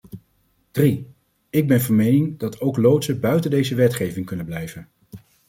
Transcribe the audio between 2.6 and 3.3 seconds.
loodsen